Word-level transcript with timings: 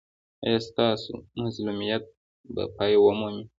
ایا 0.45 0.59
ستاسو 0.67 1.13
مظلومیت 1.41 2.03
به 2.53 2.63
پای 2.75 2.93
ومومي؟ 2.99 3.43